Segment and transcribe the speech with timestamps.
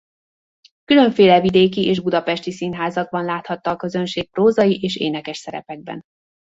[0.85, 6.01] Különféle vidéki és budapesti színházakban láthatta a közönség prózai és énekes szerepekben.